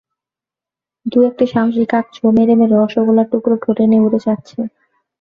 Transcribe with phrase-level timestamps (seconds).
[1.05, 4.59] দু-একটা সাহসী কাক ছোঁ মেরে মেরে রসগোল্লার টুকরা ঠোঁটে নিয়ে উড়ে যাচ্ছে।